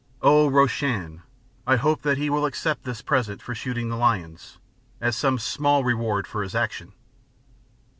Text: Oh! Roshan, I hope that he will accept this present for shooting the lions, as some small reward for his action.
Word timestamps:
Oh! 0.23 0.49
Roshan, 0.49 1.21
I 1.67 1.75
hope 1.75 2.01
that 2.01 2.17
he 2.17 2.31
will 2.31 2.45
accept 2.47 2.85
this 2.85 3.03
present 3.03 3.39
for 3.39 3.53
shooting 3.53 3.89
the 3.89 3.95
lions, 3.95 4.57
as 4.99 5.15
some 5.15 5.37
small 5.37 5.83
reward 5.83 6.25
for 6.25 6.41
his 6.41 6.55
action. 6.55 6.93